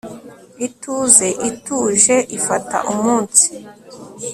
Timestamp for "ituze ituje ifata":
0.67-2.77